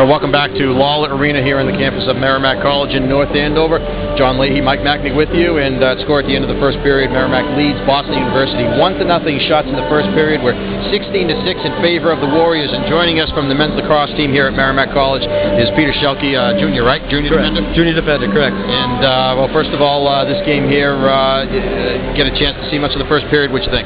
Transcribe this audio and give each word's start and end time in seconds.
or 0.00 0.08
welcome 0.08 0.32
back 0.32 0.48
to 0.56 0.72
Lawler 0.72 1.12
Arena 1.12 1.44
here 1.44 1.60
on 1.60 1.68
the 1.68 1.76
campus 1.76 2.08
of 2.08 2.16
Merrimack 2.16 2.64
College 2.64 2.96
in 2.96 3.12
North 3.12 3.28
Andover. 3.36 3.76
John 4.16 4.40
Leahy, 4.40 4.64
Mike 4.64 4.80
Mackney 4.80 5.12
with 5.12 5.28
you, 5.36 5.60
and 5.60 5.84
uh, 5.84 6.00
score 6.08 6.24
at 6.24 6.26
the 6.26 6.32
end 6.32 6.48
of 6.48 6.48
the 6.48 6.56
first 6.56 6.80
period. 6.80 7.12
Merrimack 7.12 7.44
leads 7.60 7.76
Boston 7.84 8.16
University 8.16 8.64
one 8.80 8.96
to 8.96 9.04
nothing. 9.04 9.36
Shots 9.52 9.68
in 9.68 9.76
the 9.76 9.84
first 9.92 10.08
period. 10.16 10.40
We're 10.40 10.56
16 10.88 11.12
to 11.28 11.36
six 11.44 11.60
in 11.60 11.76
favor 11.84 12.08
of 12.08 12.24
the 12.24 12.30
Warriors. 12.32 12.72
And 12.72 12.88
joining 12.88 13.20
us 13.20 13.28
from 13.36 13.52
the 13.52 13.56
men's 13.56 13.76
lacrosse 13.76 14.16
team 14.16 14.32
here 14.32 14.48
at 14.48 14.56
Merrimack 14.56 14.96
College 14.96 15.28
is 15.60 15.68
Peter 15.76 15.92
Shelke, 16.00 16.24
uh, 16.24 16.56
junior, 16.56 16.88
right? 16.88 17.04
Junior 17.12 17.36
correct. 17.36 17.52
defender. 17.52 17.76
Junior 17.76 17.92
defender, 17.92 18.32
correct. 18.32 18.56
And 18.56 19.00
uh, 19.04 19.44
well, 19.44 19.52
first 19.52 19.76
of 19.76 19.84
all, 19.84 20.08
uh, 20.08 20.24
this 20.24 20.40
game 20.48 20.72
here, 20.72 20.96
uh, 20.96 21.44
get 22.16 22.24
a 22.24 22.34
chance 22.40 22.56
to 22.56 22.64
see 22.72 22.80
much 22.80 22.96
of 22.96 23.00
the 23.00 23.08
first 23.12 23.28
period. 23.28 23.52
What 23.52 23.60
you 23.60 23.72
think? 23.72 23.84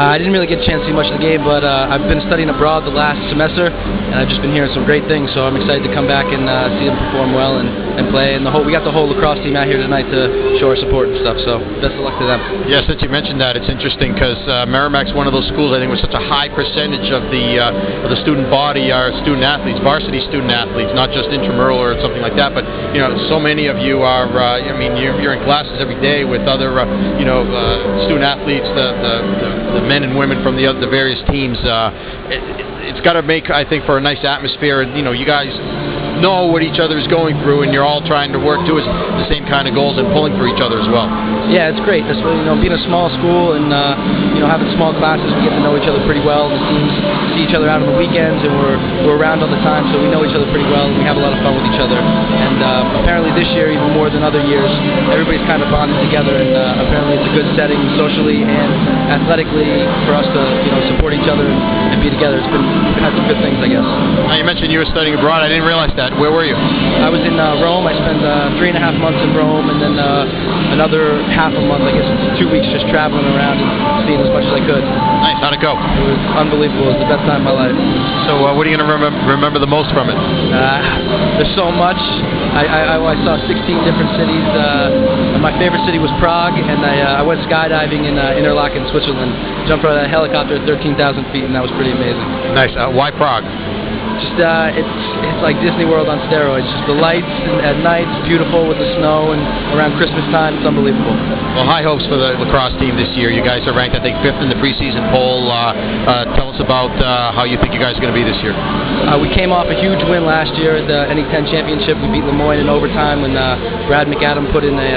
Uh, 0.00 0.16
I 0.16 0.16
didn't 0.16 0.32
really 0.32 0.48
get 0.48 0.64
a 0.64 0.64
chance 0.64 0.80
to 0.80 0.88
see 0.88 0.96
much 0.96 1.12
of 1.12 1.20
the 1.20 1.20
game, 1.20 1.44
but 1.44 1.60
uh, 1.60 1.92
I've 1.92 2.08
been 2.08 2.24
studying 2.24 2.48
abroad 2.48 2.88
the 2.88 2.96
last 2.96 3.20
semester, 3.28 3.68
and 3.68 4.16
I've 4.16 4.32
just 4.32 4.40
been 4.40 4.56
hearing 4.56 4.72
some 4.72 4.88
great 4.88 5.04
things. 5.12 5.28
So 5.36 5.44
I'm 5.44 5.60
excited 5.60 5.84
to 5.84 5.92
come 5.92 6.08
back 6.08 6.24
and 6.24 6.48
uh, 6.48 6.72
see 6.80 6.88
them 6.88 6.96
perform 6.96 7.36
well 7.36 7.60
and, 7.60 7.68
and 8.00 8.08
play. 8.08 8.32
And 8.32 8.40
the 8.40 8.48
whole 8.48 8.64
we 8.64 8.72
got 8.72 8.80
the 8.80 8.96
whole 8.96 9.12
lacrosse 9.12 9.44
team 9.44 9.60
out 9.60 9.68
here 9.68 9.76
tonight 9.76 10.08
to 10.08 10.56
show 10.56 10.72
our 10.72 10.80
support 10.80 11.12
and 11.12 11.20
stuff. 11.20 11.36
So 11.44 11.60
best 11.84 12.00
of 12.00 12.08
luck 12.08 12.16
to 12.16 12.24
them. 12.24 12.40
Yeah, 12.64 12.80
since 12.88 13.04
you 13.04 13.12
mentioned 13.12 13.44
that, 13.44 13.60
it's 13.60 13.68
interesting 13.68 14.16
because 14.16 14.40
Merrimack's 14.72 15.12
one 15.12 15.28
of 15.28 15.36
those 15.36 15.44
schools 15.52 15.76
I 15.76 15.84
think 15.84 15.92
with 15.92 16.00
such 16.00 16.16
a 16.16 16.24
high 16.32 16.48
percentage 16.48 17.12
of 17.12 17.28
the 17.28 17.60
of 17.60 18.08
the 18.08 18.20
student 18.24 18.48
body 18.48 18.88
are 18.88 19.12
student 19.20 19.44
athletes, 19.44 19.84
varsity 19.84 20.24
student 20.32 20.48
athletes, 20.48 20.96
not 20.96 21.12
just 21.12 21.28
intramural 21.28 21.76
or 21.76 21.92
something 22.00 22.24
like 22.24 22.40
that. 22.40 22.56
But 22.56 22.64
you 22.96 23.04
know, 23.04 23.12
so 23.28 23.36
many 23.36 23.68
of 23.68 23.76
you 23.76 24.00
are. 24.00 24.24
I 24.32 24.72
mean, 24.80 24.96
you're, 24.96 25.20
you're, 25.20 25.36
in 25.36 25.44
classes 25.44 25.76
every 25.76 26.00
day 26.00 26.24
with 26.24 26.48
other 26.48 26.72
you 27.20 27.28
know 27.28 27.44
student 28.08 28.24
athletes, 28.24 28.64
the, 28.72 28.88
the, 29.04 29.14
the, 29.44 29.50
the 29.76 29.89
men 29.90 30.06
and 30.06 30.14
women 30.16 30.38
from 30.46 30.54
the 30.54 30.70
the, 30.78 30.86
various 30.86 31.18
teams. 31.26 31.58
Uh, 31.58 31.90
it, 32.30 32.38
it's 32.94 33.02
got 33.02 33.14
to 33.14 33.22
make, 33.22 33.50
I 33.50 33.68
think, 33.68 33.84
for 33.84 33.98
a 33.98 34.00
nice 34.00 34.22
atmosphere. 34.22 34.82
And 34.82 34.94
you 34.96 35.02
know, 35.02 35.10
you 35.10 35.26
guys 35.26 35.50
know 36.20 36.46
what 36.46 36.62
each 36.62 36.78
other 36.78 37.00
is 37.00 37.08
going 37.08 37.34
through, 37.42 37.64
and 37.64 37.72
you're 37.72 37.84
all 37.84 38.04
trying 38.04 38.30
to 38.32 38.40
work 38.40 38.62
towards 38.68 38.86
the 38.86 39.26
same 39.26 39.48
kind 39.48 39.66
of 39.66 39.74
goals 39.74 39.96
and 39.98 40.06
pulling 40.12 40.36
for 40.36 40.46
each 40.46 40.60
other 40.60 40.78
as 40.78 40.88
well. 40.88 41.08
Yeah, 41.50 41.72
it's 41.72 41.82
great. 41.82 42.06
That's 42.06 42.20
you 42.20 42.46
know, 42.46 42.54
being 42.60 42.76
a 42.76 42.84
small 42.86 43.10
school 43.18 43.58
and 43.58 43.72
uh, 43.72 43.98
you 44.36 44.40
know 44.40 44.46
having 44.46 44.70
small 44.78 44.94
classes, 44.94 45.26
we 45.34 45.48
get 45.48 45.56
to 45.56 45.62
know 45.64 45.74
each 45.74 45.88
other 45.88 45.98
pretty 46.06 46.22
well. 46.22 46.46
The 46.46 46.60
teams 46.70 46.92
see 47.34 47.42
each 47.48 47.56
other 47.56 47.66
out 47.66 47.82
on 47.82 47.90
the 47.90 47.98
weekends, 47.98 48.44
and 48.46 48.52
we're 48.54 48.78
we're 49.08 49.18
around 49.18 49.42
all 49.42 49.50
the 49.50 49.60
time, 49.66 49.88
so 49.90 49.98
we 49.98 50.06
know 50.12 50.22
each 50.22 50.36
other 50.36 50.46
pretty 50.54 50.68
well. 50.70 50.86
and 50.86 50.94
We 51.00 51.04
have 51.08 51.18
a 51.18 51.22
lot 51.24 51.34
of 51.34 51.40
fun 51.42 51.58
with 51.58 51.66
each 51.66 51.80
other, 51.82 51.98
and 51.98 52.58
uh, 52.62 53.00
apparently 53.02 53.34
this 53.34 53.48
year, 53.56 53.72
even 53.72 53.90
more 53.96 54.12
than 54.12 54.22
other 54.22 54.44
years, 54.44 54.70
everybody's 55.10 55.44
kind 55.50 55.64
of 55.64 55.72
bonded 55.74 55.98
together, 56.06 56.38
and 56.38 56.52
uh, 56.54 56.84
apparently 56.86 57.18
it's 57.18 57.28
a 57.28 57.34
good 57.34 57.48
setting 57.58 57.80
socially 57.98 58.46
and 58.46 58.70
athletically 59.10 59.82
for 60.06 60.14
us 60.14 60.28
to 60.30 60.42
you 60.62 60.70
know 60.70 60.82
support 60.94 61.16
each 61.16 61.26
other 61.26 61.48
and, 61.48 61.60
and 61.94 61.98
be 61.98 62.12
together. 62.12 62.38
It's 62.38 62.52
been 62.52 62.62
had 63.02 63.10
some 63.16 63.26
good 63.26 63.40
things, 63.42 63.58
I 63.58 63.66
guess. 63.66 63.82
Now 63.82 64.36
you 64.38 64.46
mentioned 64.46 64.70
you 64.70 64.78
were 64.78 64.90
studying 64.92 65.18
abroad. 65.18 65.42
I 65.42 65.48
didn't 65.50 65.66
realize 65.66 65.90
that. 65.98 66.09
Where 66.18 66.34
were 66.34 66.42
you? 66.42 66.56
I 66.56 67.08
was 67.08 67.22
in 67.22 67.38
uh, 67.38 67.62
Rome. 67.62 67.86
I 67.86 67.94
spent 67.94 68.18
uh, 68.18 68.56
three 68.58 68.72
and 68.72 68.78
a 68.78 68.82
half 68.82 68.96
months 68.98 69.22
in 69.22 69.30
Rome, 69.36 69.70
and 69.70 69.78
then 69.78 69.94
uh, 69.94 70.74
another 70.74 71.22
half 71.30 71.54
a 71.54 71.62
month, 71.62 71.86
I 71.86 71.94
guess, 71.94 72.08
two 72.40 72.50
weeks, 72.50 72.66
just 72.74 72.90
traveling 72.90 73.24
around 73.30 73.62
and 73.62 73.68
seeing 74.08 74.20
as 74.20 74.30
much 74.32 74.44
as 74.44 74.54
I 74.58 74.62
could. 74.66 74.82
Nice. 74.82 75.38
How'd 75.38 75.54
it 75.54 75.62
go? 75.62 75.78
It 75.78 76.04
was 76.10 76.20
unbelievable. 76.34 76.90
It 76.90 76.98
was 76.98 77.02
the 77.04 77.10
best 77.10 77.24
time 77.24 77.46
of 77.46 77.48
my 77.48 77.54
life. 77.54 77.76
So, 78.26 78.42
uh, 78.42 78.52
what 78.56 78.66
are 78.66 78.70
you 78.70 78.76
going 78.76 78.84
to 78.84 78.90
remember, 78.90 79.16
remember 79.28 79.58
the 79.62 79.70
most 79.70 79.94
from 79.94 80.10
it? 80.10 80.18
Uh, 80.18 81.40
there's 81.40 81.54
so 81.54 81.70
much. 81.70 82.00
I, 82.52 82.66
I, 82.66 82.98
I, 82.98 83.16
saw 83.22 83.38
16 83.46 83.56
different 83.86 84.10
cities. 84.18 84.44
Uh, 84.50 85.38
my 85.38 85.54
favorite 85.56 85.86
city 85.86 86.02
was 86.02 86.10
Prague, 86.18 86.58
and 86.58 86.82
I, 86.82 87.20
I 87.20 87.22
went 87.22 87.40
skydiving 87.46 88.04
in 88.04 88.18
Interlaken, 88.18 88.90
Switzerland. 88.90 89.32
Jumped 89.70 89.86
out 89.86 89.96
of 89.96 90.04
a 90.04 90.10
helicopter 90.10 90.58
at 90.58 90.66
13,000 90.66 90.98
feet, 91.32 91.46
and 91.46 91.54
that 91.54 91.62
was 91.62 91.70
pretty 91.78 91.94
amazing. 91.94 92.26
Nice. 92.52 92.74
why 92.92 93.08
Prague? 93.14 93.46
Just 94.20 94.36
uh, 94.36 94.68
it's 94.76 94.96
it's 95.24 95.40
like 95.40 95.56
Disney 95.64 95.88
World 95.88 96.12
on 96.12 96.20
steroids. 96.28 96.68
Just 96.68 96.84
the 96.84 96.96
lights 96.96 97.32
at 97.64 97.80
night, 97.80 98.04
it's 98.04 98.28
beautiful 98.28 98.68
with 98.68 98.76
the 98.76 98.88
snow, 99.00 99.32
and 99.32 99.40
around 99.72 99.96
Christmas 99.96 100.24
time, 100.28 100.60
it's 100.60 100.68
unbelievable. 100.68 101.16
Well, 101.56 101.64
high 101.64 101.80
hopes 101.80 102.04
for 102.04 102.20
the 102.20 102.36
lacrosse 102.36 102.76
team 102.76 103.00
this 103.00 103.08
year. 103.16 103.32
You 103.32 103.40
guys 103.40 103.64
are 103.64 103.72
ranked, 103.72 103.96
I 103.96 104.02
think, 104.04 104.20
fifth 104.20 104.36
in 104.44 104.52
the 104.52 104.60
preseason 104.60 105.08
poll. 105.08 105.48
Uh, 105.48 105.72
uh, 106.04 106.36
tell 106.36 106.52
us 106.52 106.60
about 106.60 106.92
uh, 107.00 107.32
how 107.32 107.48
you 107.48 107.56
think 107.64 107.72
you 107.72 107.80
guys 107.80 107.96
are 107.96 108.02
going 108.04 108.12
to 108.12 108.20
be 108.20 108.22
this 108.22 108.36
year. 108.44 108.52
Uh, 108.52 109.16
we 109.16 109.32
came 109.32 109.56
off 109.56 109.72
a 109.72 109.78
huge 109.80 110.04
win 110.04 110.28
last 110.28 110.52
year 110.60 110.76
at 110.76 110.84
the 110.84 111.08
NE10 111.08 111.48
championship. 111.48 111.96
We 112.04 112.20
beat 112.20 112.28
Le 112.28 112.36
Moyne 112.36 112.60
in 112.60 112.68
overtime 112.68 113.24
when 113.24 113.40
uh, 113.40 113.88
Brad 113.88 114.04
McAdam 114.04 114.52
put 114.52 114.68
in 114.68 114.76
a, 114.76 114.92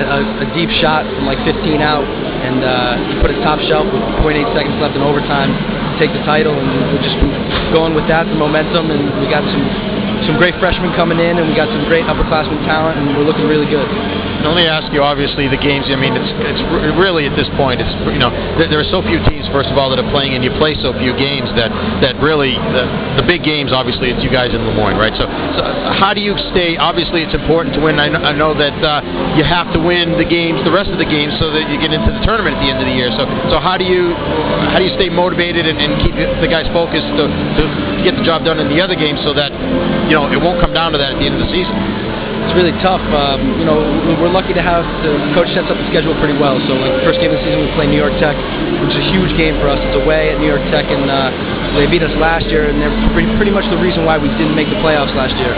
a, 0.00 0.18
a, 0.40 0.48
deep 0.56 0.72
shot 0.80 1.04
from 1.04 1.28
like 1.28 1.38
15 1.44 1.84
out, 1.84 2.08
and 2.08 2.64
he 3.12 3.20
put 3.20 3.28
it 3.28 3.36
top 3.44 3.60
shelf 3.68 3.84
with 3.92 4.00
0.8 4.24 4.40
seconds 4.56 4.80
left 4.80 4.96
in 4.96 5.04
overtime 5.04 5.52
take 5.98 6.12
the 6.12 6.22
title, 6.24 6.54
and 6.54 6.66
we've 6.92 7.02
just 7.02 7.18
going 7.72 7.94
with 7.94 8.06
that, 8.08 8.26
the 8.26 8.38
momentum, 8.38 8.90
and 8.90 9.02
we 9.20 9.26
got 9.26 9.42
some 9.46 9.64
some 10.26 10.36
great 10.38 10.56
freshmen 10.56 10.94
coming 10.96 11.20
in, 11.20 11.36
and 11.36 11.48
we 11.48 11.54
got 11.54 11.68
some 11.68 11.84
great 11.84 12.04
upperclassmen 12.06 12.64
talent, 12.64 12.96
and 12.98 13.16
we're 13.16 13.24
looking 13.28 13.46
really 13.46 13.66
good. 13.66 14.13
Let 14.44 14.60
me 14.60 14.68
ask 14.68 14.92
you, 14.92 15.00
obviously, 15.00 15.48
the 15.48 15.56
games. 15.56 15.88
I 15.88 15.96
mean, 15.96 16.12
it's 16.12 16.32
it's 16.44 16.62
really 17.00 17.24
at 17.24 17.32
this 17.32 17.48
point, 17.56 17.80
it's 17.80 17.88
you 18.12 18.20
know, 18.20 18.28
there, 18.60 18.68
there, 18.68 18.80
are 18.84 18.90
so 18.92 19.00
few 19.00 19.16
teams, 19.24 19.48
first 19.48 19.72
of 19.72 19.80
all, 19.80 19.88
that 19.88 19.96
are 19.96 20.10
playing, 20.12 20.36
and 20.36 20.44
you 20.44 20.52
play 20.60 20.76
so 20.84 20.92
few 21.00 21.16
games 21.16 21.48
that 21.56 21.72
that 22.04 22.20
really 22.20 22.52
the, 22.52 22.84
the 23.16 23.24
big 23.24 23.40
games. 23.40 23.72
Obviously, 23.72 24.12
it's 24.12 24.20
you 24.20 24.28
guys 24.28 24.52
in 24.52 24.60
Le 24.68 24.76
Moyne, 24.76 25.00
right? 25.00 25.16
So, 25.16 25.24
so 25.24 25.60
how 25.96 26.12
do 26.12 26.20
you 26.20 26.36
stay? 26.52 26.76
Obviously, 26.76 27.24
it's 27.24 27.32
important 27.32 27.72
to 27.76 27.80
win. 27.80 27.96
I 27.96 28.12
know, 28.12 28.20
I 28.20 28.36
know 28.36 28.52
that 28.52 28.76
uh, 28.84 29.00
you 29.32 29.48
have 29.48 29.72
to 29.72 29.80
win 29.80 30.20
the 30.20 30.28
games, 30.28 30.60
the 30.60 30.74
rest 30.76 30.92
of 30.92 31.00
the 31.00 31.08
games, 31.08 31.32
so 31.40 31.48
that 31.48 31.64
you 31.72 31.80
get 31.80 31.96
into 31.96 32.12
the 32.12 32.20
tournament 32.20 32.60
at 32.60 32.60
the 32.60 32.68
end 32.68 32.84
of 32.84 32.86
the 32.86 32.96
year. 32.96 33.08
So, 33.16 33.24
so 33.48 33.56
how 33.56 33.80
do 33.80 33.88
you 33.88 34.12
how 34.68 34.76
do 34.76 34.84
you 34.84 34.92
stay 35.00 35.08
motivated 35.08 35.64
and, 35.64 35.80
and 35.80 35.96
keep 36.04 36.12
the 36.12 36.50
guys 36.52 36.68
focused 36.68 37.08
to, 37.16 37.24
to 37.32 37.62
get 38.04 38.12
the 38.12 38.24
job 38.28 38.44
done 38.44 38.60
in 38.60 38.68
the 38.68 38.84
other 38.84 38.94
games, 38.94 39.24
so 39.24 39.32
that 39.32 39.56
you 40.04 40.12
know 40.12 40.28
it 40.28 40.36
won't 40.36 40.60
come 40.60 40.76
down 40.76 40.92
to 40.92 41.00
that 41.00 41.16
at 41.16 41.18
the 41.18 41.24
end 41.24 41.40
of 41.40 41.40
the 41.40 41.48
season? 41.48 41.93
Really 42.54 42.70
tough. 42.78 43.02
Um, 43.10 43.58
you 43.58 43.66
know, 43.66 43.82
we're 44.22 44.30
lucky 44.30 44.54
to 44.54 44.62
have 44.62 44.86
the 45.02 45.18
coach 45.34 45.50
sets 45.50 45.66
up 45.66 45.74
the 45.74 45.88
schedule 45.90 46.14
pretty 46.22 46.38
well. 46.38 46.54
So 46.70 46.78
like 46.78 47.02
first 47.02 47.18
game 47.18 47.34
of 47.34 47.42
the 47.42 47.42
season, 47.42 47.66
we 47.66 47.70
play 47.74 47.90
New 47.90 47.98
York 47.98 48.14
Tech, 48.22 48.38
which 48.78 48.94
is 48.94 48.98
a 49.02 49.06
huge 49.10 49.34
game 49.34 49.58
for 49.58 49.66
us. 49.66 49.82
It's 49.82 49.98
away 49.98 50.30
at 50.30 50.38
New 50.38 50.46
York 50.46 50.62
Tech, 50.70 50.86
and 50.86 51.10
uh, 51.10 51.34
they 51.74 51.90
beat 51.90 52.06
us 52.06 52.14
last 52.14 52.46
year, 52.46 52.70
and 52.70 52.78
they're 52.78 52.94
pretty, 53.10 53.26
pretty 53.34 53.50
much 53.50 53.66
the 53.74 53.80
reason 53.82 54.06
why 54.06 54.22
we 54.22 54.30
didn't 54.38 54.54
make 54.54 54.70
the 54.70 54.78
playoffs 54.78 55.10
last 55.18 55.34
year 55.34 55.50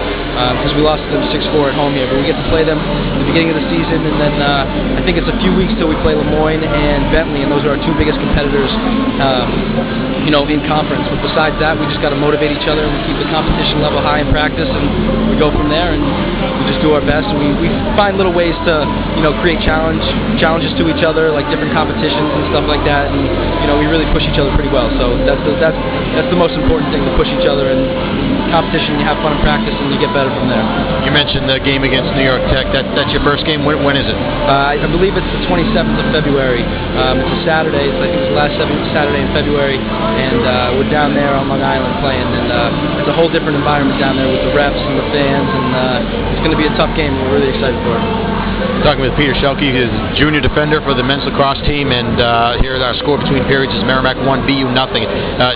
because 0.56 0.72
um, 0.72 0.80
we 0.80 0.80
lost 0.80 1.04
them 1.12 1.20
6-4 1.28 1.68
at 1.68 1.76
home 1.76 1.92
here. 1.92 2.08
But 2.08 2.16
we 2.16 2.24
get 2.24 2.40
to 2.40 2.48
play 2.48 2.64
them 2.64 2.80
at 2.80 3.20
the 3.20 3.28
beginning 3.28 3.52
of 3.52 3.60
the 3.60 3.68
season, 3.68 4.00
and 4.00 4.16
then 4.16 4.34
uh, 4.40 4.96
I 4.96 5.04
think 5.04 5.20
it's 5.20 5.28
a 5.28 5.36
few 5.44 5.52
weeks 5.52 5.76
till 5.76 5.92
we 5.92 6.00
play 6.00 6.16
Le 6.16 6.24
Moyne 6.24 6.64
and 6.64 7.12
Bentley, 7.12 7.44
and 7.44 7.52
those 7.52 7.68
are 7.68 7.76
our 7.76 7.80
two 7.84 7.92
biggest 8.00 8.16
competitors. 8.24 8.72
Um, 9.20 10.16
you 10.26 10.34
know, 10.34 10.42
in 10.50 10.58
conference. 10.66 11.06
But 11.06 11.22
besides 11.22 11.54
that, 11.62 11.78
we 11.78 11.86
just 11.86 12.02
got 12.02 12.10
to 12.10 12.18
motivate 12.18 12.50
each 12.50 12.66
other 12.66 12.82
and 12.82 12.90
we 12.90 13.00
keep 13.06 13.14
the 13.14 13.30
competition 13.30 13.78
level 13.78 14.02
high 14.02 14.18
in 14.18 14.28
practice, 14.34 14.66
and 14.66 15.25
go 15.38 15.52
from 15.52 15.68
there 15.68 15.92
and 15.92 16.02
we 16.02 16.62
just 16.68 16.82
do 16.82 16.92
our 16.92 17.04
best. 17.04 17.28
And 17.28 17.38
we, 17.38 17.68
we 17.68 17.68
find 17.94 18.16
little 18.16 18.34
ways 18.34 18.56
to, 18.66 18.74
you 19.16 19.22
know, 19.22 19.36
create 19.40 19.60
challenge 19.62 20.02
challenges 20.40 20.72
to 20.80 20.88
each 20.90 21.04
other, 21.04 21.30
like 21.30 21.46
different 21.48 21.72
competitions 21.72 22.30
and 22.36 22.50
stuff 22.52 22.66
like 22.66 22.82
that. 22.84 23.12
And 23.12 23.22
you 23.62 23.66
know, 23.68 23.78
we 23.78 23.86
really 23.86 24.08
push 24.12 24.24
each 24.26 24.40
other 24.40 24.52
pretty 24.56 24.72
well. 24.72 24.90
So 24.98 25.16
that's 25.24 25.40
the, 25.46 25.54
that's 25.60 25.78
that's 26.18 26.30
the 26.32 26.40
most 26.40 26.58
important 26.58 26.90
thing 26.90 27.04
to 27.04 27.12
push 27.14 27.28
each 27.30 27.46
other 27.46 27.70
and 27.70 27.86
competition. 28.50 28.98
You 28.98 29.06
have 29.06 29.18
fun 29.22 29.36
in 29.36 29.42
practice 29.42 29.74
and 29.74 29.92
you 29.92 29.98
get 29.98 30.10
better 30.16 30.30
from 30.32 30.48
there. 30.50 30.64
You 31.06 31.12
mentioned 31.12 31.46
the 31.46 31.62
game 31.62 31.82
against 31.82 32.12
New 32.14 32.26
York 32.26 32.42
Tech. 32.50 32.70
That 32.74 32.86
that's 32.94 33.12
your 33.12 33.22
first 33.22 33.46
game. 33.46 33.66
When, 33.66 33.82
when 33.82 33.96
is 33.96 34.06
it? 34.06 34.16
Uh, 34.16 34.74
I 34.74 34.88
believe 34.90 35.14
it's 35.14 35.32
the 35.32 35.42
27th 35.50 35.98
of 36.00 36.08
February. 36.14 36.64
Um, 36.98 37.22
it's 37.22 37.32
a 37.32 37.40
Saturday. 37.44 37.86
It's, 37.88 37.98
I 37.98 38.06
think 38.10 38.20
it's 38.20 38.30
the 38.30 38.38
last 38.38 38.54
Saturday 38.94 39.22
in 39.22 39.30
February 39.34 39.78
and 40.16 40.40
uh, 40.42 40.76
we're 40.76 40.90
down 40.90 41.12
there 41.12 41.36
on 41.36 41.48
Long 41.48 41.60
Island 41.60 42.00
playing, 42.00 42.24
and 42.24 42.48
uh, 42.48 42.98
it's 43.00 43.10
a 43.10 43.16
whole 43.16 43.28
different 43.28 43.56
environment 43.56 44.00
down 44.00 44.16
there 44.16 44.28
with 44.28 44.42
the 44.42 44.52
refs 44.56 44.80
and 44.80 44.96
the 44.96 45.08
fans, 45.12 45.48
and 45.48 45.68
uh, 45.76 46.32
it's 46.32 46.42
going 46.42 46.54
to 46.54 46.60
be 46.60 46.66
a 46.66 46.74
tough 46.74 46.92
game. 46.96 47.12
We're 47.12 47.36
really 47.36 47.52
excited 47.52 47.76
for 47.84 48.00
it. 48.00 48.04
Talking 48.80 49.04
with 49.04 49.16
Peter 49.20 49.34
Shelke, 49.36 49.68
who's 49.68 49.92
junior 50.16 50.40
defender 50.40 50.80
for 50.80 50.94
the 50.94 51.04
men's 51.04 51.24
lacrosse 51.28 51.60
team, 51.68 51.92
and 51.92 52.16
uh, 52.16 52.62
here 52.64 52.76
our 52.80 52.96
score 53.02 53.18
between 53.20 53.44
periods 53.44 53.74
is 53.74 53.84
Merrimack 53.84 54.16
1, 54.16 54.26
BU 54.48 54.72
nothing. 54.72 55.04
Uh, 55.04 55.52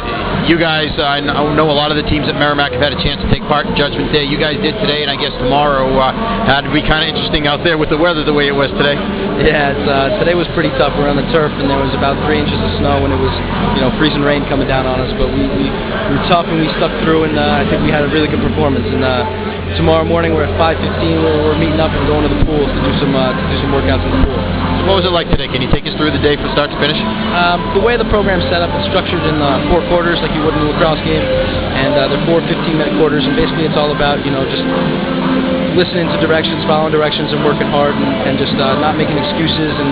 you 0.51 0.59
guys, 0.59 0.91
I 0.99 1.23
know 1.23 1.71
a 1.71 1.79
lot 1.79 1.95
of 1.95 1.97
the 1.97 2.03
teams 2.11 2.27
at 2.27 2.35
Merrimack 2.35 2.75
have 2.75 2.83
had 2.83 2.91
a 2.91 2.99
chance 2.99 3.23
to 3.23 3.31
take 3.31 3.47
part 3.47 3.71
in 3.71 3.79
Judgment 3.79 4.11
Day. 4.11 4.27
You 4.27 4.35
guys 4.35 4.59
did 4.59 4.75
today, 4.83 5.07
and 5.07 5.11
I 5.11 5.15
guess 5.15 5.31
tomorrow 5.39 5.87
uh, 5.95 6.11
had 6.43 6.67
to 6.67 6.75
be 6.75 6.83
kind 6.83 7.07
of 7.07 7.15
interesting 7.15 7.47
out 7.47 7.63
there 7.63 7.79
with 7.79 7.87
the 7.87 7.97
weather 7.97 8.27
the 8.27 8.35
way 8.35 8.51
it 8.51 8.57
was 8.59 8.67
today. 8.75 8.99
Yeah, 9.47 9.71
uh, 9.71 10.19
today 10.19 10.35
was 10.35 10.51
pretty 10.51 10.75
tough. 10.75 10.99
We're 10.99 11.07
on 11.07 11.15
the 11.15 11.31
turf, 11.31 11.55
and 11.55 11.71
there 11.71 11.79
was 11.79 11.95
about 11.95 12.19
three 12.27 12.43
inches 12.43 12.59
of 12.59 12.83
snow, 12.83 13.07
and 13.07 13.15
it 13.15 13.23
was, 13.23 13.31
you 13.79 13.81
know, 13.87 13.95
freezing 13.95 14.27
rain 14.27 14.43
coming 14.51 14.67
down 14.67 14.91
on 14.91 14.99
us. 14.99 15.15
But 15.15 15.31
we, 15.31 15.47
we, 15.55 15.71
we 15.71 16.13
were 16.19 16.27
tough, 16.27 16.51
and 16.51 16.59
we 16.59 16.67
stuck 16.83 16.91
through, 17.07 17.31
and 17.31 17.39
uh, 17.39 17.63
I 17.63 17.63
think 17.71 17.87
we 17.87 17.95
had 17.95 18.03
a 18.03 18.11
really 18.11 18.27
good 18.27 18.43
performance. 18.43 18.91
And 18.91 19.07
uh, 19.07 19.79
tomorrow 19.79 20.03
morning 20.03 20.35
we're 20.35 20.51
at 20.51 20.55
5:15. 20.59 20.83
We're, 21.23 21.47
we're 21.47 21.61
meeting 21.63 21.79
up 21.79 21.95
and 21.95 22.11
going 22.11 22.27
to 22.27 22.31
the 22.35 22.43
pools 22.43 22.67
to 22.67 22.81
do 22.83 22.93
some 22.99 23.15
uh, 23.15 23.39
to 23.39 23.43
do 23.55 23.57
some 23.63 23.71
workouts 23.71 24.03
in 24.03 24.11
the 24.19 24.23
pool. 24.27 24.50
What 24.89 24.97
was 24.97 25.07
it 25.07 25.13
like 25.13 25.29
today? 25.29 25.47
Can 25.47 25.61
you 25.61 25.69
take 25.69 25.85
us 25.85 25.95
through 26.01 26.11
the 26.11 26.23
day 26.25 26.41
from 26.41 26.51
start 26.57 26.73
to 26.73 26.79
finish? 26.81 26.97
Um, 27.37 27.77
the 27.77 27.83
way 27.85 28.01
the 28.01 28.09
program's 28.09 28.45
set 28.49 28.65
up, 28.65 28.73
it's 28.75 28.89
structured 28.89 29.21
in 29.23 29.37
uh, 29.39 29.69
four 29.69 29.85
quarters, 29.93 30.19
like 30.25 30.33
you 30.33 30.41
would 30.41 30.57
in 30.57 30.65
a 30.65 30.69
lacrosse 30.73 31.01
game, 31.05 31.23
and 31.23 31.95
uh, 31.95 32.09
they're 32.09 32.27
four 32.27 32.41
15-minute 32.43 32.97
quarters, 32.97 33.23
and 33.29 33.37
basically 33.37 33.69
it's 33.69 33.77
all 33.77 33.93
about 33.93 34.25
you 34.25 34.33
know 34.33 34.43
just 34.49 34.65
listening 35.79 36.09
to 36.11 36.19
directions, 36.19 36.65
following 36.67 36.91
directions, 36.91 37.31
and 37.31 37.45
working 37.47 37.69
hard, 37.71 37.95
and, 37.95 38.09
and 38.27 38.35
just 38.41 38.57
uh, 38.59 38.81
not 38.83 38.97
making 38.97 39.15
excuses, 39.21 39.71
and 39.71 39.91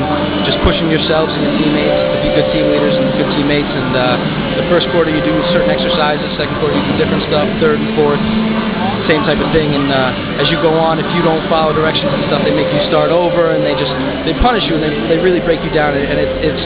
just 0.48 0.58
pushing 0.66 0.90
yourselves 0.90 1.30
and 1.36 1.46
your 1.46 1.54
teammates 1.60 1.94
to 1.94 2.16
be 2.24 2.28
good 2.34 2.48
team 2.50 2.66
leaders 2.72 2.96
and 2.96 3.06
good 3.14 3.30
teammates. 3.36 3.70
And 3.70 3.92
uh, 3.94 4.18
the 4.58 4.66
first 4.72 4.90
quarter 4.90 5.12
you 5.12 5.22
do 5.22 5.34
certain 5.54 5.70
exercises, 5.70 6.26
second 6.34 6.58
quarter 6.58 6.74
you 6.74 6.84
do 6.90 6.94
different 6.98 7.22
stuff, 7.28 7.46
third 7.62 7.78
and 7.78 7.92
fourth 7.94 8.22
same 9.08 9.24
type 9.24 9.40
of 9.40 9.48
thing. 9.56 9.72
And 9.72 9.88
uh, 9.88 10.38
as 10.44 10.52
you 10.52 10.60
go 10.60 10.76
on, 10.76 11.00
if 11.00 11.08
you 11.16 11.24
don't 11.24 11.42
follow 11.48 11.72
directions 11.72 12.12
and 12.12 12.28
stuff, 12.28 12.44
they 12.44 12.52
make 12.52 12.68
you 12.68 12.84
start 12.92 13.08
over, 13.08 13.56
and 13.56 13.64
they 13.64 13.72
just 13.74 13.90
they 14.28 14.36
punish 14.38 14.68
you, 14.68 14.76
and 14.76 14.84
they, 14.84 15.16
they 15.16 15.18
really 15.18 15.40
break 15.40 15.64
you 15.64 15.72
down. 15.72 15.96
And 15.96 16.20
it's 16.20 16.36
it's 16.52 16.64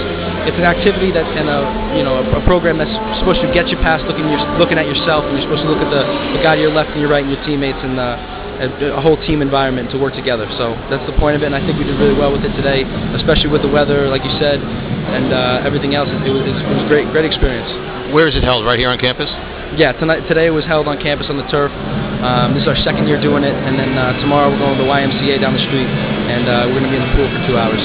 it's 0.50 0.59
an 0.59 0.67
activity 0.67 1.15
that 1.15 1.25
and 1.25 1.47
a 1.47 1.61
you 1.94 2.03
know 2.03 2.19
a, 2.19 2.25
a 2.37 2.43
program 2.44 2.77
that's 2.77 2.93
supposed 3.23 3.41
to 3.47 3.49
get 3.55 3.71
you 3.71 3.79
past 3.79 4.03
looking 4.11 4.27
your, 4.27 4.43
looking 4.59 4.77
at 4.77 4.91
yourself, 4.91 5.23
and 5.25 5.39
you're 5.39 5.47
supposed 5.47 5.62
to 5.62 5.71
look 5.71 5.81
at 5.81 5.89
the, 5.94 6.03
the 6.37 6.43
guy 6.43 6.59
to 6.59 6.61
your 6.61 6.75
left 6.75 6.91
and 6.91 7.00
your 7.00 7.09
right 7.09 7.23
and 7.23 7.31
your 7.33 7.41
teammates 7.47 7.79
and. 7.81 7.97
Uh, 7.97 8.43
a, 8.62 8.94
a 8.94 9.00
whole 9.00 9.17
team 9.27 9.43
environment 9.43 9.91
to 9.91 9.99
work 9.99 10.15
together. 10.15 10.47
So 10.55 10.79
that's 10.87 11.03
the 11.11 11.17
point 11.19 11.35
of 11.35 11.43
it, 11.43 11.50
and 11.50 11.56
I 11.56 11.65
think 11.67 11.79
we 11.79 11.85
did 11.85 11.99
really 11.99 12.15
well 12.15 12.31
with 12.31 12.44
it 12.44 12.55
today, 12.55 12.85
especially 13.19 13.50
with 13.50 13.62
the 13.62 13.73
weather, 13.73 14.06
like 14.06 14.23
you 14.23 14.31
said, 14.39 14.62
and 14.62 15.33
uh, 15.33 15.67
everything 15.67 15.97
else. 15.97 16.06
It 16.06 16.31
was, 16.31 16.47
it 16.47 16.55
was 16.55 16.87
great, 16.87 17.11
great 17.11 17.25
experience. 17.25 17.67
Where 18.15 18.29
is 18.29 18.37
it 18.37 18.44
held? 18.44 18.65
Right 18.65 18.79
here 18.79 18.91
on 18.91 18.99
campus? 18.99 19.33
Yeah, 19.73 19.97
tonight 19.97 20.29
today 20.29 20.53
was 20.53 20.69
held 20.69 20.85
on 20.85 21.01
campus 21.01 21.33
on 21.33 21.41
the 21.41 21.49
turf. 21.49 21.73
Um, 22.21 22.53
this 22.53 22.69
is 22.69 22.69
our 22.69 22.77
second 22.85 23.09
year 23.09 23.17
doing 23.17 23.41
it, 23.41 23.57
and 23.57 23.81
then 23.81 23.97
uh, 23.97 24.13
tomorrow 24.21 24.53
we're 24.53 24.61
going 24.61 24.77
to 24.77 24.85
the 24.85 24.91
YMCA 24.91 25.41
down 25.41 25.57
the 25.57 25.65
street, 25.65 25.89
and 25.89 26.45
uh, 26.45 26.69
we're 26.69 26.85
going 26.85 26.93
to 26.93 26.93
be 26.93 27.01
in 27.01 27.05
the 27.09 27.13
pool 27.17 27.25
for 27.25 27.41
two 27.49 27.57
hours. 27.57 27.81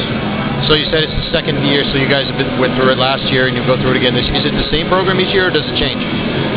So 0.67 0.75
you 0.75 0.83
said 0.91 1.07
it's 1.07 1.15
the 1.15 1.31
second 1.31 1.63
year, 1.63 1.87
so 1.87 1.95
you 1.95 2.11
guys 2.11 2.27
have 2.27 2.35
been 2.35 2.59
went 2.59 2.75
through 2.75 2.91
it 2.91 2.99
last 2.99 3.23
year, 3.31 3.47
and 3.47 3.55
you 3.55 3.63
go 3.63 3.79
through 3.79 3.95
it 3.95 4.03
again 4.03 4.11
this. 4.11 4.27
Is 4.27 4.43
it 4.43 4.51
the 4.51 4.67
same 4.67 4.91
program 4.91 5.15
each 5.23 5.31
year, 5.31 5.47
or 5.47 5.53
does 5.55 5.63
it 5.63 5.79
change? 5.79 6.03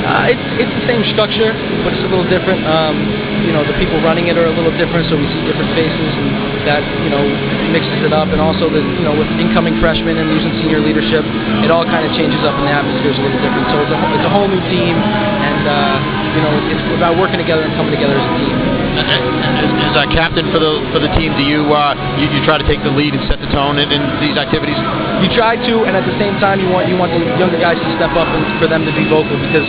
Uh, 0.00 0.32
it's 0.32 0.46
it's 0.64 0.74
the 0.80 0.86
same 0.88 1.04
structure, 1.12 1.52
but 1.84 1.92
it's 1.92 2.04
a 2.04 2.10
little 2.10 2.26
different. 2.28 2.64
Um, 2.64 2.96
you 3.44 3.52
know, 3.52 3.64
the 3.64 3.76
people 3.76 4.00
running 4.00 4.28
it 4.28 4.36
are 4.36 4.48
a 4.48 4.54
little 4.54 4.72
different, 4.76 5.08
so 5.08 5.16
we 5.16 5.28
see 5.28 5.42
different 5.44 5.72
faces, 5.76 6.10
and 6.16 6.28
that 6.64 6.82
you 7.04 7.10
know 7.12 7.20
mixes 7.68 8.00
it 8.04 8.12
up. 8.12 8.32
And 8.32 8.40
also, 8.40 8.68
the 8.72 8.80
you 8.80 9.04
know, 9.04 9.12
with 9.12 9.28
incoming 9.36 9.76
freshmen 9.80 10.16
and 10.16 10.28
losing 10.32 10.56
senior 10.60 10.80
leadership, 10.80 11.24
it 11.64 11.70
all 11.70 11.84
kind 11.84 12.04
of 12.04 12.12
changes 12.16 12.40
up, 12.44 12.56
and 12.56 12.64
the 12.64 12.74
atmosphere 12.74 13.12
is 13.12 13.18
a 13.20 13.24
little 13.24 13.40
different. 13.40 13.66
So 13.72 13.76
it's 13.84 13.92
a 13.92 13.98
it's 14.16 14.26
a 14.26 14.32
whole 14.32 14.48
new 14.48 14.62
team, 14.72 14.96
and 14.96 15.62
uh, 15.68 15.96
you 16.36 16.40
know, 16.44 16.52
it's 16.72 16.84
about 16.96 17.20
working 17.20 17.38
together 17.38 17.64
and 17.68 17.72
coming 17.76 17.92
together 17.92 18.16
as 18.16 18.24
a 18.24 18.34
team. 18.40 18.69
As, 18.90 19.70
as 19.92 19.94
a 20.02 20.06
captain 20.10 20.46
for 20.50 20.58
the 20.58 20.82
for 20.90 20.98
the 20.98 21.10
team, 21.14 21.34
do 21.38 21.44
you, 21.44 21.66
uh, 21.70 21.94
you 22.18 22.26
you 22.30 22.40
try 22.42 22.58
to 22.58 22.66
take 22.66 22.82
the 22.82 22.90
lead 22.90 23.14
and 23.14 23.22
set 23.30 23.38
the 23.38 23.50
tone 23.54 23.78
in, 23.78 23.90
in 23.90 24.02
these 24.18 24.34
activities? 24.34 24.78
You 25.22 25.30
try 25.36 25.54
to, 25.54 25.74
and 25.86 25.94
at 25.94 26.06
the 26.06 26.16
same 26.18 26.38
time, 26.42 26.58
you 26.58 26.70
want 26.70 26.90
you 26.90 26.96
want 26.98 27.14
the 27.14 27.22
younger 27.38 27.58
guys 27.58 27.78
to 27.78 27.88
step 27.98 28.12
up 28.18 28.26
and 28.30 28.42
for 28.58 28.66
them 28.66 28.82
to 28.86 28.92
be 28.94 29.06
vocal 29.06 29.36
because 29.38 29.66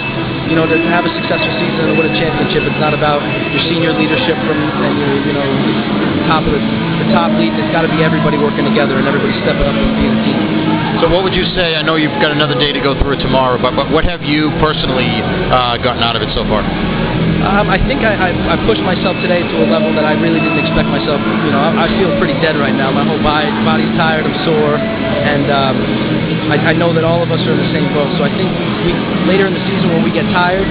you 0.50 0.56
know 0.58 0.66
to 0.66 0.78
have 0.90 1.06
a 1.06 1.12
successful 1.14 1.54
season 1.62 1.92
and 1.92 1.96
win 1.98 2.10
a 2.10 2.16
championship, 2.18 2.66
it's 2.66 2.82
not 2.82 2.94
about 2.94 3.22
your 3.54 3.64
senior 3.70 3.94
leadership 3.94 4.38
from 4.48 4.58
and 4.58 4.94
your 4.98 5.14
you 5.28 5.34
know 5.34 5.48
top 6.26 6.46
of 6.46 6.54
the, 6.54 6.62
the 6.62 7.08
top 7.14 7.30
lead. 7.38 7.54
It's 7.58 7.74
got 7.74 7.86
to 7.86 7.92
be 7.92 8.02
everybody 8.02 8.38
working 8.38 8.66
together 8.66 8.98
and 8.98 9.06
everybody 9.06 9.34
stepping 9.46 9.66
up 9.66 9.76
and 9.76 9.92
being 9.98 10.14
a 10.16 10.22
team. 10.26 10.40
So 11.02 11.10
what 11.10 11.24
would 11.26 11.34
you 11.34 11.46
say? 11.58 11.76
I 11.76 11.82
know 11.82 11.96
you've 11.96 12.14
got 12.22 12.32
another 12.32 12.56
day 12.56 12.72
to 12.72 12.80
go 12.80 12.94
through 13.02 13.18
it 13.18 13.22
tomorrow, 13.26 13.58
but, 13.58 13.74
but 13.76 13.90
what 13.90 14.06
have 14.06 14.22
you 14.22 14.54
personally 14.62 15.10
uh, 15.50 15.78
gotten 15.82 16.04
out 16.04 16.16
of 16.16 16.22
it 16.22 16.30
so 16.38 16.46
far? 16.46 16.62
Um, 17.42 17.74
I 17.74 17.82
think 17.90 18.06
I, 18.06 18.14
I, 18.14 18.30
I, 18.54 18.56
pushed 18.70 18.86
myself 18.86 19.18
today 19.18 19.42
to 19.42 19.56
a 19.66 19.68
level 19.68 19.90
that 19.98 20.06
I 20.06 20.14
really 20.14 20.38
didn't 20.38 20.62
expect 20.62 20.86
myself. 20.94 21.18
You 21.42 21.50
know, 21.50 21.58
I, 21.58 21.86
I 21.86 21.88
feel 21.98 22.14
pretty 22.22 22.38
dead 22.38 22.54
right 22.54 22.74
now. 22.74 22.94
My 22.94 23.02
whole 23.02 23.18
body, 23.18 23.50
body's 23.66 23.90
tired. 23.98 24.30
I'm 24.30 24.38
sore, 24.46 24.78
and 24.78 25.50
um, 25.50 25.76
I, 26.54 26.74
know 26.78 26.94
that 26.94 27.02
all 27.02 27.26
of 27.26 27.34
us 27.34 27.42
are 27.42 27.54
in 27.58 27.62
the 27.66 27.72
same 27.74 27.90
boat. 27.98 28.14
So 28.22 28.30
I 28.30 28.32
think 28.38 28.46
we, 28.86 28.92
later 29.30 29.48
in 29.48 29.54
the 29.54 29.64
season, 29.66 29.94
when 29.94 30.04
we 30.04 30.12
get 30.12 30.26
tired, 30.34 30.66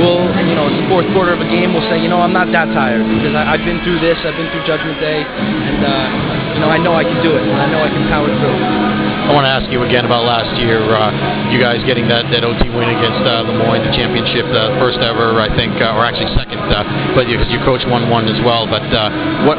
we'll, 0.00 0.24
you 0.46 0.56
know, 0.56 0.70
in 0.70 0.74
the 0.80 0.86
fourth 0.88 1.06
quarter 1.12 1.34
of 1.34 1.40
a 1.40 1.48
game, 1.48 1.74
we'll 1.76 1.86
say, 1.90 2.00
you 2.00 2.08
know, 2.08 2.20
I'm 2.20 2.32
not 2.32 2.48
that 2.52 2.72
tired 2.72 3.04
because 3.04 3.34
I, 3.36 3.56
have 3.56 3.64
been 3.66 3.82
through 3.84 4.00
this. 4.00 4.16
I've 4.24 4.36
been 4.36 4.48
through 4.50 4.64
Judgment 4.64 4.98
Day, 4.98 5.22
and 5.22 5.80
uh, 5.84 6.56
you 6.56 6.60
know, 6.62 6.70
I 6.70 6.78
know 6.78 6.94
I 6.94 7.04
can 7.04 7.18
do 7.22 7.36
it. 7.36 7.42
And 7.44 7.56
I 7.58 7.66
know 7.68 7.80
I 7.82 7.90
can 7.90 8.04
power 8.08 8.26
through. 8.26 9.00
I 9.30 9.30
want 9.30 9.46
to 9.46 9.52
ask 9.54 9.70
you 9.70 9.78
again 9.86 10.10
about 10.10 10.26
last 10.26 10.58
year. 10.58 10.82
Uh, 10.82 11.14
you 11.54 11.62
guys 11.62 11.78
getting 11.86 12.10
that, 12.10 12.26
that 12.34 12.42
OT 12.42 12.66
win 12.66 12.90
against 12.90 13.22
uh, 13.22 13.46
Le 13.46 13.54
Moyne, 13.54 13.78
the 13.86 13.94
championship, 13.94 14.42
the 14.50 14.74
first 14.82 14.98
ever, 14.98 15.38
I 15.38 15.46
think, 15.54 15.78
uh, 15.78 15.94
or 15.94 16.02
actually 16.02 16.34
second, 16.34 16.58
uh, 16.58 17.14
but 17.14 17.30
because 17.30 17.46
your 17.46 17.62
coach 17.62 17.86
won 17.86 18.10
one 18.10 18.26
as 18.26 18.42
well. 18.42 18.66
But 18.66 18.90
uh, 18.90 19.46
what 19.46 19.58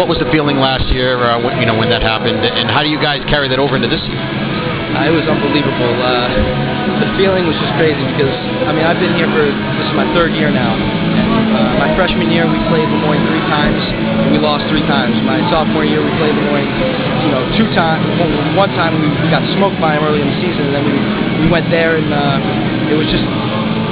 what 0.00 0.08
was 0.08 0.16
the 0.16 0.28
feeling 0.32 0.56
last 0.56 0.88
year? 0.88 1.20
Uh, 1.20 1.44
when, 1.44 1.60
you 1.60 1.66
know 1.68 1.76
when 1.76 1.92
that 1.92 2.00
happened, 2.00 2.40
and 2.40 2.72
how 2.72 2.80
do 2.80 2.88
you 2.88 2.96
guys 2.96 3.20
carry 3.28 3.52
that 3.52 3.60
over 3.60 3.76
into 3.76 3.88
this 3.92 4.00
season? 4.00 4.55
It 5.04 5.12
was 5.12 5.28
unbelievable. 5.28 5.92
the 6.96 7.10
feeling 7.20 7.44
was 7.44 7.54
just 7.60 7.74
crazy 7.76 8.00
because 8.16 8.32
I 8.64 8.72
mean 8.72 8.88
I've 8.88 8.98
been 8.98 9.12
here 9.14 9.28
for 9.28 9.44
this 9.44 9.86
is 9.86 9.94
my 9.94 10.08
third 10.16 10.32
year 10.32 10.48
now. 10.48 10.72
Uh, 11.56 11.80
my 11.80 11.88
freshman 11.96 12.28
year, 12.28 12.44
we 12.44 12.60
played 12.68 12.84
Le 12.84 12.98
Moyne 13.00 13.24
three 13.32 13.40
times, 13.48 13.80
and 13.80 14.28
we 14.28 14.36
lost 14.36 14.68
three 14.68 14.84
times. 14.84 15.16
My 15.24 15.40
sophomore 15.48 15.88
year, 15.88 16.04
we 16.04 16.12
played 16.20 16.36
Le 16.36 16.44
Moyne, 16.52 16.68
you 17.24 17.30
know, 17.32 17.40
two 17.56 17.64
times. 17.72 18.04
One 18.52 18.68
time 18.76 19.00
we, 19.00 19.08
we 19.08 19.28
got 19.32 19.40
smoked 19.56 19.80
by 19.80 19.96
them 19.96 20.04
early 20.04 20.20
in 20.20 20.28
the 20.28 20.38
season, 20.44 20.68
and 20.68 20.74
then 20.76 20.84
we, 20.84 20.96
we 21.40 21.46
went 21.48 21.72
there, 21.72 21.96
and 21.96 22.12
uh, 22.12 22.92
it 22.92 22.96
was 22.96 23.08
just 23.08 23.24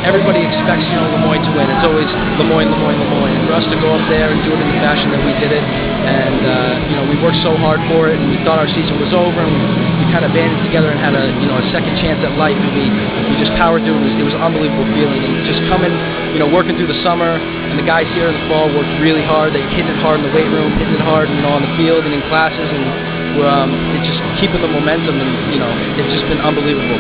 everybody 0.05 0.45
expects 0.45 0.85
you 0.85 0.97
know 1.01 1.09
Le 1.09 1.21
Moyne 1.25 1.41
to 1.41 1.53
win. 1.57 1.67
It's 1.73 1.83
always 1.83 2.09
Le 2.37 2.45
Moyne, 2.45 2.69
Lemoyne, 2.69 3.01
Le 3.01 3.09
Moyne. 3.09 3.35
And 3.41 3.45
for 3.49 3.57
us 3.57 3.67
to 3.73 3.77
go 3.81 3.97
up 3.97 4.05
there 4.13 4.31
and 4.31 4.39
do 4.45 4.53
it 4.53 4.61
in 4.61 4.69
the 4.69 4.81
fashion 4.85 5.09
that 5.11 5.25
we 5.25 5.33
did 5.41 5.51
it, 5.51 5.65
and 5.65 6.41
uh, 6.45 6.89
you 6.93 6.95
know 6.95 7.05
we 7.09 7.17
worked 7.19 7.41
so 7.41 7.57
hard 7.57 7.81
for 7.89 8.13
it, 8.13 8.21
and 8.21 8.29
we 8.29 8.37
thought 8.45 8.61
our 8.61 8.69
season 8.69 9.01
was 9.01 9.17
over, 9.17 9.41
and 9.41 9.51
we, 9.51 10.05
we 10.05 10.05
kind 10.13 10.29
of 10.29 10.31
banded 10.37 10.61
together 10.61 10.93
and 10.93 11.01
had 11.01 11.17
a 11.17 11.33
you 11.41 11.49
know 11.49 11.57
a 11.57 11.67
second 11.73 11.97
chance 11.99 12.21
at 12.21 12.37
life, 12.37 12.55
and 12.55 12.71
we 12.77 12.85
we 13.33 13.35
just 13.41 13.57
powered 13.57 13.83
through. 13.83 13.97
It 13.97 14.05
was, 14.13 14.15
it 14.21 14.27
was 14.29 14.37
an 14.37 14.45
unbelievable 14.45 14.87
feeling, 14.93 15.25
and 15.25 15.33
just 15.49 15.65
coming, 15.73 15.91
you 16.37 16.41
know, 16.41 16.49
working 16.53 16.77
through 16.77 16.93
the 16.93 17.01
summer, 17.01 17.41
and 17.41 17.81
the 17.81 17.89
guys 17.89 18.05
here 18.13 18.29
in 18.29 18.37
the 18.37 18.45
fall 18.53 18.69
worked 18.69 18.93
really 19.01 19.25
hard. 19.25 19.57
They 19.57 19.65
hit 19.73 19.89
it 19.89 19.99
hard 20.05 20.21
in 20.21 20.29
the 20.29 20.35
weight 20.37 20.53
room, 20.53 20.77
hitting 20.77 21.01
it 21.01 21.05
hard, 21.05 21.33
you 21.33 21.41
know, 21.41 21.57
on 21.57 21.65
the 21.65 21.73
field 21.81 22.05
and 22.05 22.13
in 22.13 22.21
classes, 22.29 22.69
and 22.69 23.14
um, 23.43 23.75
just 24.07 24.21
keeping 24.39 24.63
the 24.63 24.71
momentum, 24.71 25.19
and 25.19 25.31
you 25.51 25.59
know, 25.59 25.71
it's 25.99 26.13
just 26.15 26.27
been 26.31 26.41
unbelievable. 26.41 26.99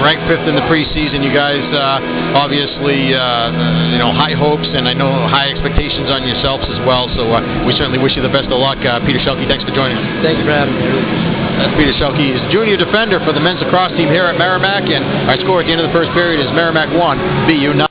Ranked 0.00 0.24
fifth 0.30 0.48
in 0.48 0.56
the 0.56 0.64
preseason, 0.70 1.20
you 1.20 1.32
guys 1.34 1.60
uh, 1.74 2.38
obviously 2.38 3.12
uh, 3.12 3.20
uh, 3.20 3.92
you 3.92 3.98
know 3.98 4.12
high 4.12 4.32
hopes, 4.32 4.68
and 4.70 4.88
I 4.88 4.94
know 4.94 5.10
high 5.28 5.50
expectations 5.50 6.08
on 6.08 6.24
yourselves 6.24 6.64
as 6.70 6.80
well. 6.86 7.10
So 7.16 7.28
uh, 7.28 7.66
we 7.66 7.74
certainly 7.76 7.98
wish 7.98 8.16
you 8.16 8.22
the 8.22 8.32
best 8.32 8.48
of 8.48 8.56
luck, 8.56 8.78
uh, 8.84 9.04
Peter 9.04 9.18
Schielke. 9.20 9.44
Thanks 9.48 9.64
for 9.64 9.74
joining 9.74 9.98
us. 9.98 10.06
Thank 10.22 10.38
you 10.38 10.46
for 10.46 10.54
having 10.54 10.76
me. 10.76 10.86
That's 11.58 11.74
Peter 11.74 11.92
Schielke. 11.98 12.20
He's 12.20 12.40
junior 12.52 12.76
defender 12.76 13.18
for 13.24 13.32
the 13.32 13.40
men's 13.40 13.60
lacrosse 13.60 13.96
team 13.96 14.08
here 14.08 14.24
at 14.26 14.38
Merrimack, 14.38 14.86
and 14.86 15.02
our 15.28 15.38
score 15.40 15.60
at 15.60 15.66
the 15.66 15.72
end 15.72 15.80
of 15.80 15.88
the 15.88 15.94
first 15.94 16.10
period 16.12 16.40
is 16.40 16.48
Merrimack 16.52 16.92
one, 16.94 17.18
BU 17.46 17.74
nine. 17.74 17.88